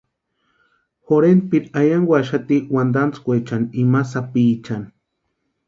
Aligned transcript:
Jorhenpiri 1.09 1.67
ayankwaxati 1.81 2.57
wantantskwechani 2.77 3.71
imani 3.85 4.09
sapichani. 4.15 4.87